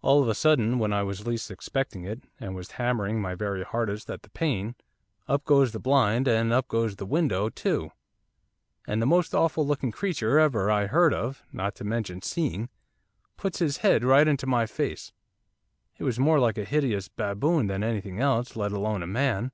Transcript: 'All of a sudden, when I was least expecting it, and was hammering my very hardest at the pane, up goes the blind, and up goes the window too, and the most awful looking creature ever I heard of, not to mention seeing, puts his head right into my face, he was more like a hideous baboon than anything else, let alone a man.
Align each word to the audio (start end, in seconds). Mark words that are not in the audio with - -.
'All 0.00 0.22
of 0.22 0.30
a 0.30 0.34
sudden, 0.34 0.78
when 0.78 0.94
I 0.94 1.02
was 1.02 1.26
least 1.26 1.50
expecting 1.50 2.02
it, 2.02 2.24
and 2.40 2.54
was 2.54 2.70
hammering 2.80 3.20
my 3.20 3.34
very 3.34 3.62
hardest 3.62 4.08
at 4.08 4.22
the 4.22 4.30
pane, 4.30 4.74
up 5.28 5.44
goes 5.44 5.72
the 5.72 5.78
blind, 5.78 6.26
and 6.26 6.54
up 6.54 6.68
goes 6.68 6.96
the 6.96 7.04
window 7.04 7.50
too, 7.50 7.90
and 8.86 9.02
the 9.02 9.06
most 9.06 9.34
awful 9.34 9.66
looking 9.66 9.92
creature 9.92 10.38
ever 10.38 10.70
I 10.70 10.86
heard 10.86 11.12
of, 11.12 11.42
not 11.52 11.74
to 11.74 11.84
mention 11.84 12.22
seeing, 12.22 12.70
puts 13.36 13.58
his 13.58 13.76
head 13.84 14.04
right 14.04 14.26
into 14.26 14.46
my 14.46 14.64
face, 14.64 15.12
he 15.92 16.02
was 16.02 16.18
more 16.18 16.38
like 16.40 16.56
a 16.56 16.64
hideous 16.64 17.08
baboon 17.08 17.66
than 17.66 17.84
anything 17.84 18.18
else, 18.18 18.56
let 18.56 18.72
alone 18.72 19.02
a 19.02 19.06
man. 19.06 19.52